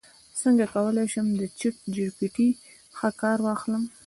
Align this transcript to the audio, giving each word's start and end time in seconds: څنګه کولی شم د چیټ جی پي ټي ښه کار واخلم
څنګه 0.41 0.65
کولی 0.73 1.05
شم 1.13 1.27
د 1.39 1.41
چیټ 1.59 1.75
جی 1.95 2.05
پي 2.17 2.27
ټي 2.35 2.47
ښه 2.97 3.09
کار 3.21 3.37
واخلم 3.45 3.83